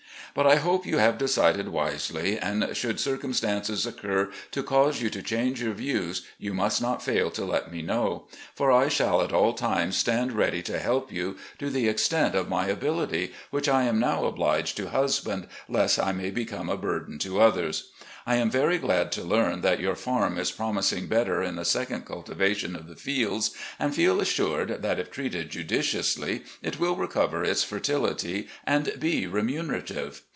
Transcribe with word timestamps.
But 0.33 0.47
I 0.47 0.55
hope 0.55 0.85
you 0.85 0.95
have 0.97 1.17
decided 1.17 1.67
wisely, 1.67 2.39
and 2.39 2.69
should 2.71 3.01
circumstances 3.01 3.85
occur 3.85 4.29
to 4.51 4.63
cause 4.63 5.01
you 5.01 5.09
to 5.09 5.21
change 5.21 5.61
your 5.61 5.73
views, 5.73 6.21
you 6.39 6.53
must 6.53 6.81
not 6.81 7.03
fail 7.03 7.29
to 7.31 7.43
let 7.43 7.69
me 7.69 7.81
know; 7.81 8.27
for 8.55 8.71
I 8.71 8.87
shall 8.87 9.21
at 9.21 9.33
all 9.33 9.51
times 9.51 9.97
stand 9.97 10.31
ready 10.31 10.61
to 10.63 10.79
help 10.79 11.11
you 11.11 11.35
to 11.59 11.69
the 11.69 11.89
extent 11.89 12.33
of 12.33 12.47
my 12.47 12.67
ability, 12.67 13.33
which 13.49 13.67
I 13.67 13.83
am 13.83 13.99
now 13.99 14.23
obliged 14.23 14.77
to 14.77 14.87
husband, 14.91 15.47
lest 15.67 15.99
I 15.99 16.13
may 16.13 16.31
become 16.31 16.69
a 16.69 16.77
burden 16.77 17.19
to 17.19 17.41
others. 17.41 17.89
I 18.25 18.35
am 18.35 18.51
very 18.51 18.77
glad 18.77 19.11
to 19.13 19.23
learn 19.23 19.61
that 19.61 19.79
your 19.79 19.95
farm 19.95 20.37
is 20.37 20.51
promising 20.51 21.07
better 21.07 21.41
in 21.41 21.55
the 21.55 21.65
second 21.65 22.05
cultivation 22.05 22.75
of 22.75 22.87
the 22.87 22.95
fields, 22.95 23.49
and 23.79 23.95
feel 23.95 24.21
assured 24.21 24.83
that 24.83 24.99
if 24.99 25.09
treated 25.09 25.49
judiciously 25.49 26.43
it 26.61 26.79
will 26.79 26.95
recover 26.95 27.43
its 27.43 27.63
fertility 27.63 28.47
and 28.65 28.93
be 28.99 29.25
remunerative. 29.25 30.21